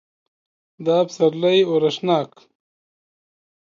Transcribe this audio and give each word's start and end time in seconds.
دا 0.85 0.97
پسرلی 1.07 1.57
اورښتناک 1.69 2.31